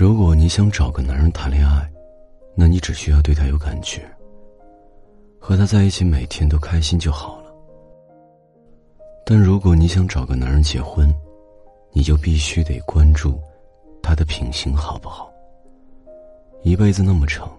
[0.00, 1.86] 如果你想找个男人谈恋爱，
[2.54, 4.00] 那你只需要对他有感觉，
[5.38, 7.52] 和他在一起每天都开心就好了。
[9.26, 11.14] 但如果你想找个男人结婚，
[11.92, 13.38] 你就必须得关注
[14.02, 15.30] 他的品行好不好。
[16.62, 17.54] 一辈子那么长，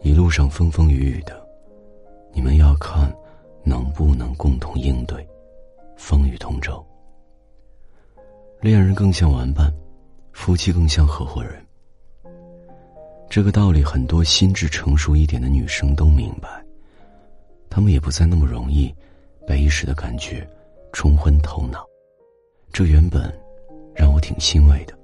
[0.00, 1.38] 一路上风风雨雨的，
[2.32, 3.14] 你们要看
[3.62, 5.22] 能不能共同应对
[5.98, 6.82] 风雨同舟。
[8.58, 9.70] 恋人更像玩伴。
[10.38, 11.60] 夫妻更像合伙人，
[13.28, 16.64] 这个道理很多心智成熟一点的女生都明白，
[17.68, 18.94] 她们也不再那么容易
[19.48, 20.48] 被一时的感觉
[20.92, 21.84] 冲昏头脑，
[22.72, 23.36] 这原本
[23.96, 24.96] 让我挺欣慰的。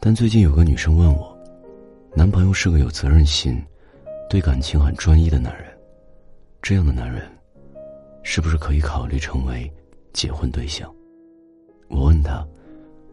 [0.00, 1.34] 但最近有个女生问我，
[2.14, 3.64] 男朋友是个有责任心、
[4.28, 5.66] 对感情很专一的男人，
[6.60, 7.22] 这样的男人
[8.24, 9.72] 是不是可以考虑成为
[10.12, 10.92] 结婚对象？
[11.88, 12.44] 我问她。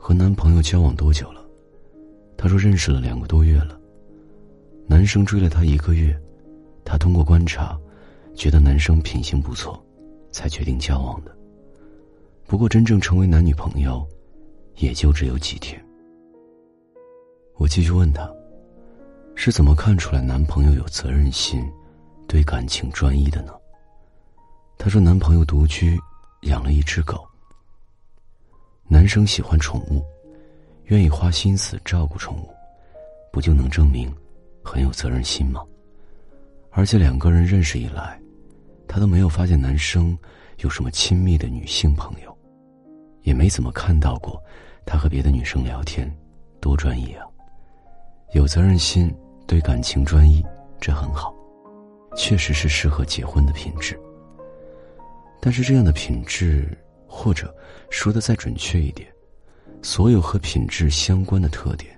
[0.06, 1.42] 和男朋友交往多久了？
[2.36, 3.80] 她说认识了两个多月了。
[4.86, 6.14] 男生追了她一个月，
[6.84, 7.80] 她通过观察，
[8.36, 9.82] 觉得男生品行不错，
[10.30, 11.34] 才决定交往的。
[12.46, 14.06] 不过真正成为男女朋友，
[14.76, 15.82] 也就只有几天。
[17.56, 18.30] 我继续问她，
[19.36, 21.64] 是怎么看出来男朋友有责任心、
[22.28, 23.54] 对感情专一的呢？
[24.78, 25.98] 她说男朋友独居，
[26.42, 27.26] 养了一只狗。
[28.88, 30.04] 男生喜欢宠物，
[30.86, 32.50] 愿意花心思照顾宠物，
[33.32, 34.14] 不就能证明
[34.64, 35.64] 很有责任心吗？
[36.70, 38.20] 而且两个人认识以来，
[38.88, 40.18] 他都没有发现男生
[40.58, 42.38] 有什么亲密的女性朋友，
[43.22, 44.42] 也没怎么看到过
[44.86, 46.14] 他和别的女生聊天，
[46.60, 47.26] 多专一啊！
[48.34, 49.14] 有责任心，
[49.48, 50.46] 对感情专一，
[50.80, 51.34] 这很好，
[52.18, 54.00] 确实是适合结婚的品质。
[55.40, 56.78] 但是这样的品质。
[57.16, 57.56] 或者
[57.92, 59.08] 说的再准确一点，
[59.84, 61.96] 所有和品质相关的特点，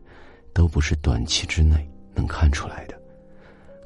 [0.54, 3.00] 都不是短期之内能看出来的，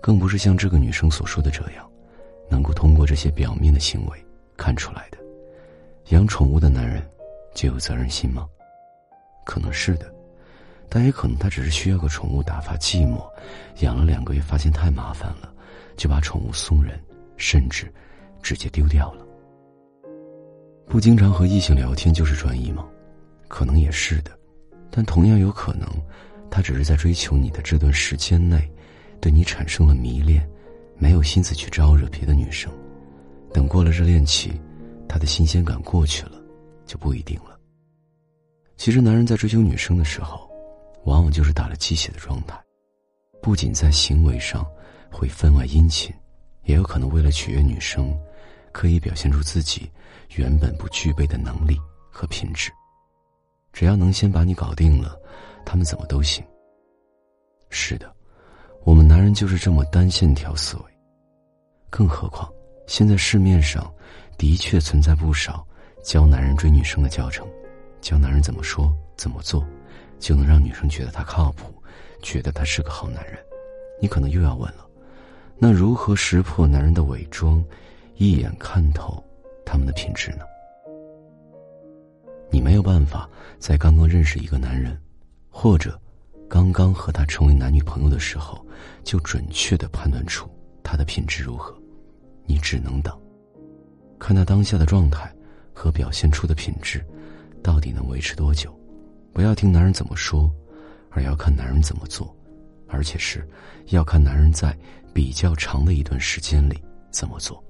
[0.01, 1.87] 更不是像这个女生所说的这样，
[2.49, 4.25] 能够通过这些表面的行为
[4.57, 5.19] 看出来的。
[6.07, 7.07] 养宠物的男人
[7.53, 8.47] 就有责任心吗？
[9.45, 10.11] 可能是的，
[10.89, 13.23] 但也可能他只是需要个宠物打发寂寞，
[13.81, 15.53] 养了两个月发现太麻烦了，
[15.95, 16.99] 就把宠物送人，
[17.37, 17.93] 甚至
[18.41, 19.28] 直接丢掉了。
[20.89, 22.83] 不经常和异性聊天就是专一吗？
[23.47, 24.31] 可能也是的，
[24.89, 25.87] 但同样有可能，
[26.49, 28.67] 他只是在追求你的这段时间内，
[29.21, 30.49] 对你产生了迷恋，
[30.97, 32.71] 没有心思去招惹别的女生。
[33.53, 34.59] 等过了热恋期，
[35.07, 36.41] 他的新鲜感过去了，
[36.87, 37.55] 就不一定了。
[38.75, 40.49] 其实，男人在追求女生的时候，
[41.03, 42.59] 往往就是打了鸡血的状态，
[43.43, 44.65] 不仅在行为上
[45.11, 46.11] 会分外殷勤，
[46.63, 48.11] 也有可能为了取悦女生。
[48.71, 49.89] 可以表现出自己
[50.35, 52.71] 原本不具备的能力和品质，
[53.73, 55.19] 只要能先把你搞定了，
[55.65, 56.43] 他们怎么都行。
[57.69, 58.11] 是的，
[58.83, 60.83] 我们男人就是这么单线条思维。
[61.89, 62.51] 更何况，
[62.87, 63.91] 现在市面上
[64.37, 65.65] 的确存在不少
[66.03, 67.47] 教男人追女生的教程，
[68.01, 69.65] 教男人怎么说怎么做，
[70.19, 71.73] 就能让女生觉得他靠谱，
[72.21, 73.37] 觉得他是个好男人。
[74.01, 74.87] 你可能又要问了，
[75.57, 77.63] 那如何识破男人的伪装？
[78.19, 79.23] 一眼看透
[79.65, 80.43] 他们的品质呢？
[82.51, 84.99] 你没有办法在刚刚认识一个男人，
[85.49, 85.97] 或者
[86.49, 88.61] 刚刚和他成为男女朋友的时候，
[89.05, 90.49] 就准确的判断出
[90.83, 91.73] 他的品质如何。
[92.45, 93.17] 你只能等，
[94.19, 95.33] 看他当下的状态
[95.73, 97.01] 和表现出的品质，
[97.63, 98.77] 到底能维持多久？
[99.31, 100.51] 不要听男人怎么说，
[101.09, 102.35] 而要看男人怎么做，
[102.89, 103.47] 而且是
[103.91, 104.77] 要看男人在
[105.13, 107.63] 比较长的一段时间里怎么做。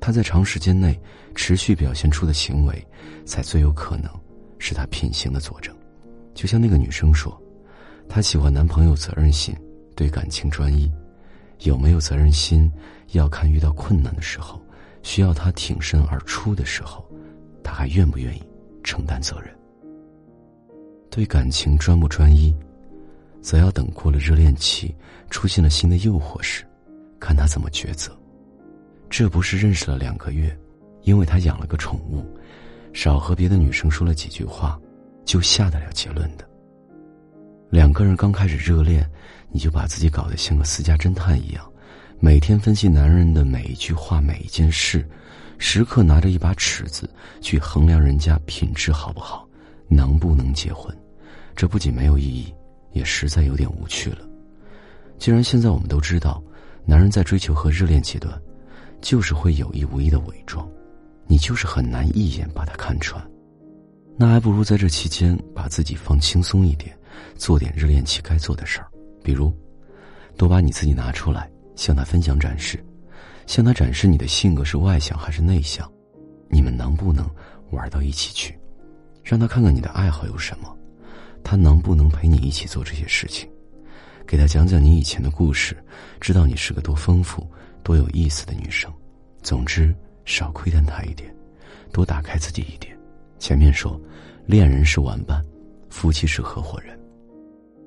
[0.00, 0.98] 他在长时间内
[1.34, 2.86] 持续表现出的行为，
[3.24, 4.10] 才最有可能
[4.58, 5.74] 是他品行的佐证。
[6.34, 7.36] 就像那个女生说，
[8.08, 9.54] 她喜欢男朋友责任心，
[9.94, 10.90] 对感情专一。
[11.64, 12.70] 有没有责任心，
[13.12, 14.60] 要看遇到困难的时候，
[15.02, 17.04] 需要他挺身而出的时候，
[17.64, 18.42] 他还愿不愿意
[18.84, 19.52] 承担责任。
[21.10, 22.54] 对感情专不专一，
[23.42, 24.94] 则要等过了热恋期，
[25.30, 26.64] 出现了新的诱惑时，
[27.18, 28.17] 看他怎么抉择。
[29.10, 30.56] 这不是认识了两个月，
[31.02, 32.24] 因为他养了个宠物，
[32.92, 34.78] 少和别的女生说了几句话，
[35.24, 36.48] 就下得了结论的。
[37.70, 39.08] 两个人刚开始热恋，
[39.50, 41.70] 你就把自己搞得像个私家侦探一样，
[42.18, 45.06] 每天分析男人的每一句话、每一件事，
[45.58, 47.08] 时刻拿着一把尺子
[47.40, 49.48] 去衡量人家品质好不好，
[49.88, 50.94] 能不能结婚。
[51.56, 52.54] 这不仅没有意义，
[52.92, 54.18] 也实在有点无趣了。
[55.18, 56.42] 既然现在我们都知道，
[56.84, 58.40] 男人在追求和热恋阶段。
[59.00, 60.68] 就是会有意无意的伪装，
[61.26, 63.22] 你就是很难一眼把他看穿。
[64.16, 66.96] 那还不如在这期间把自己放轻松一点，
[67.36, 68.88] 做点热恋期该做的事儿，
[69.22, 69.52] 比如，
[70.36, 72.84] 多把你自己拿出来向他分享展示，
[73.46, 75.88] 向他展示你的性格是外向还是内向，
[76.48, 77.30] 你们能不能
[77.70, 78.58] 玩到一起去，
[79.22, 80.76] 让他看看你的爱好有什么，
[81.44, 83.48] 他能不能陪你一起做这些事情，
[84.26, 85.76] 给他讲讲你以前的故事，
[86.20, 87.48] 知道你是个多丰富、
[87.88, 88.92] 多有意思的女生。
[89.42, 89.94] 总之，
[90.26, 91.34] 少亏待她一点，
[91.90, 92.94] 多打开自己一点。
[93.38, 93.98] 前面说，
[94.44, 95.42] 恋人是玩伴，
[95.88, 97.00] 夫妻是合伙人，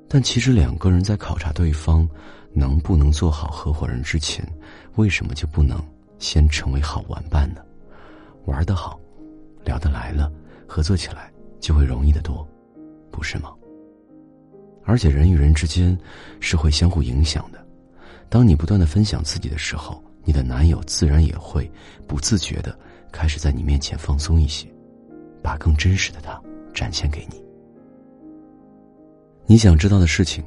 [0.09, 2.09] 但其实两个人在考察对方
[2.51, 4.43] 能不能做好合伙人之前，
[4.95, 5.79] 为什么就不能
[6.17, 7.61] 先成为好玩伴呢？
[8.45, 8.99] 玩得好，
[9.63, 10.31] 聊得来了，
[10.67, 12.43] 合作起来就会容易得多，
[13.11, 13.53] 不是吗？
[14.83, 15.95] 而且人与人之间
[16.39, 17.60] 是会相互影响的，
[18.31, 21.69] 当你不断的分享自己的时候，你的男友自然也会
[22.07, 22.73] 不自觉的
[23.11, 24.65] 开始在你面前放松一些。
[25.43, 26.39] 把更真实的他
[26.73, 27.43] 展现给你。
[29.47, 30.41] 你想知道的事情，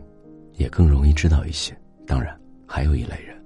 [0.55, 1.77] 也更容易知道一些。
[2.07, 2.35] 当然，
[2.67, 3.37] 还有一类人，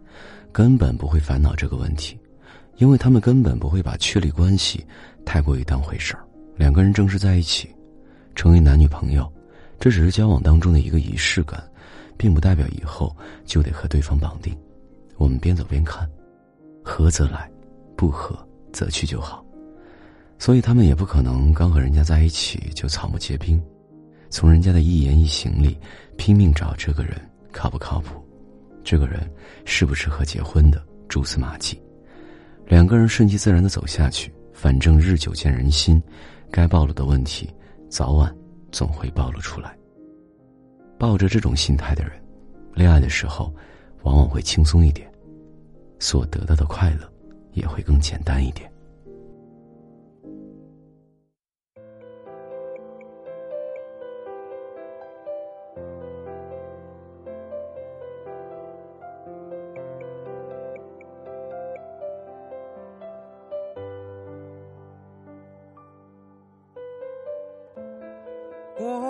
[0.53, 2.17] 根本不会烦恼这个问题，
[2.77, 4.87] 因为他们根本不会把确立关系
[5.25, 6.25] 太过于当回事儿。
[6.55, 7.75] 两个人正式在一起，
[8.37, 9.29] 成为男女朋友，
[9.81, 11.61] 这只是交往当中的一个仪式感，
[12.19, 13.17] 并不代表以后
[13.47, 14.55] 就得和对方绑定。
[15.17, 16.07] 我们边走边看，
[16.85, 17.51] 合则来，
[17.97, 18.39] 不合
[18.73, 19.45] 则去就好。
[20.39, 23.61] 所以他们也不可能刚和人家在一起就草木皆兵，
[24.31, 25.77] 从人家的一言一行里
[26.17, 27.15] 拼命找这个人
[27.53, 28.23] 靠不靠谱，
[28.85, 29.29] 这个人
[29.65, 31.81] 适不适合结婚的蛛丝马迹，
[32.67, 36.01] 两个人顺其自然的走下去，反正日久见人心，
[36.51, 37.49] 该暴露的问题
[37.89, 38.33] 早晚
[38.71, 39.78] 总会暴露出来。
[40.99, 42.13] 抱着这种心态的人，
[42.75, 43.55] 恋爱的时候
[44.03, 45.11] 往往会轻松一点，
[45.99, 47.11] 所得到的快乐
[47.53, 48.71] 也会更简单一点。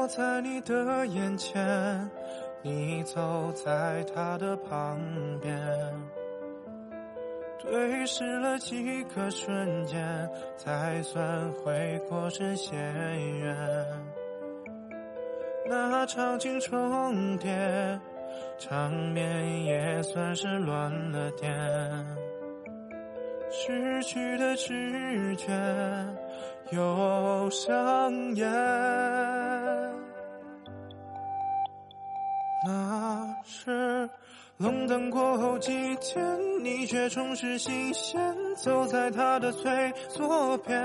[0.09, 2.11] 在你的眼前，
[2.63, 4.99] 你走在他的旁
[5.41, 5.55] 边，
[7.61, 12.75] 对视了几个瞬间，才算回过神，现
[13.39, 13.55] 缘。
[15.69, 18.01] 那场景重叠，
[18.59, 21.53] 场面也算是乱了点，
[23.51, 25.47] 失去的知觉
[26.71, 28.49] 又上演。
[32.67, 34.09] 那是
[34.57, 38.21] 冷淡过后几天，你却重拾新鲜，
[38.57, 40.77] 走在他的最左边。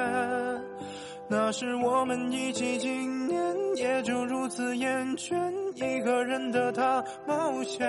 [1.27, 7.81] 那是我们一起几年，也就如此厌倦一个人的他冒险。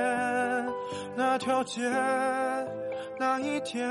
[1.14, 1.82] 那条街，
[3.18, 3.88] 那一天，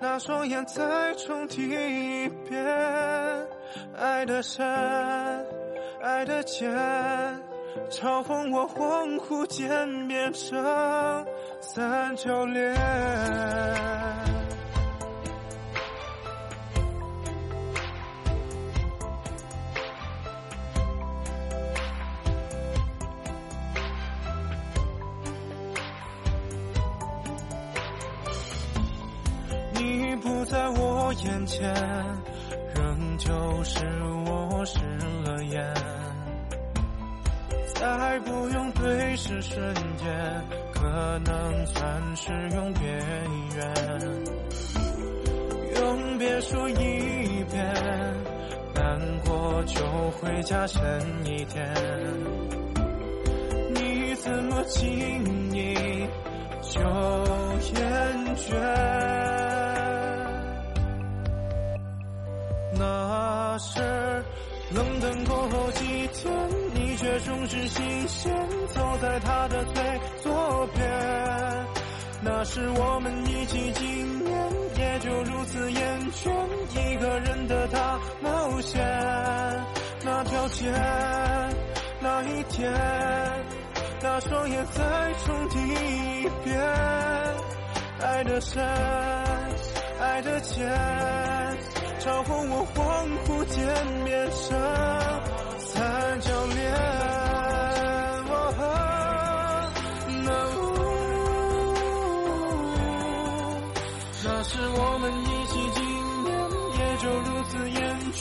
[0.00, 2.64] 那双眼再重提一遍，
[3.96, 4.66] 爱的深，
[6.02, 6.70] 爱的浅。
[7.90, 11.26] 嘲讽我恍惚间变成
[11.60, 12.74] 三角恋，
[31.28, 31.74] 我眼前，
[32.74, 33.84] 仍旧是
[34.24, 34.78] 我失
[35.24, 35.74] 了眼。
[37.74, 40.88] 再不用对视瞬间，可
[41.26, 42.88] 能算是永别
[43.56, 43.74] 缘。
[45.76, 47.74] 永别说一遍，
[48.74, 50.80] 难过就会加深
[51.24, 51.74] 一点。
[53.74, 53.98] 你。
[54.20, 55.74] 怎么轻易
[56.60, 59.47] 就厌倦？
[62.78, 63.80] 那是
[64.70, 66.32] 冷淡过后几天。
[66.74, 68.32] 你却终是新鲜，
[68.68, 69.82] 走在他的最
[70.22, 70.88] 左边。
[72.20, 76.30] 那是我们一起几年，也就如此厌倦
[76.74, 78.80] 一个人的大冒险。
[80.04, 80.72] 那条街，
[82.00, 82.72] 那一天，
[84.02, 86.58] 那双眼再重提一遍。
[88.00, 88.64] 爱的深，
[90.00, 90.66] 爱的浅，
[92.00, 92.78] 嘲讽我恍
[93.26, 93.56] 惚间
[94.04, 94.56] 变成。
[95.58, 96.58] 三角恋，
[104.24, 105.80] 那是我们一起几
[106.22, 106.28] 年，
[106.78, 107.76] 也就如此厌
[108.12, 108.20] 倦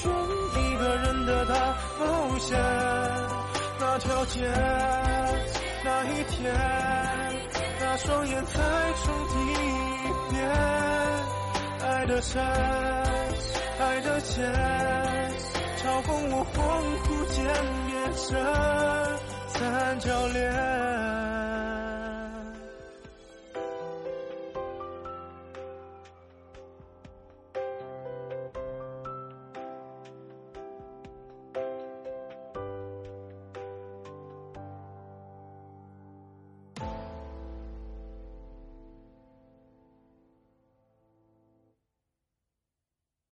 [0.58, 1.54] 一个人的大
[2.00, 2.04] 冒
[2.40, 2.58] 险。
[3.80, 4.50] 那条街，
[5.84, 6.52] 那一天，
[7.80, 8.54] 那双眼再
[9.04, 9.56] 重提一
[10.34, 10.36] 遍，
[11.88, 14.44] 爱的深，爱的浅，
[15.78, 16.58] 嘲讽我恍
[17.06, 17.38] 惚间
[17.88, 18.28] 变成
[19.48, 21.37] 三角恋。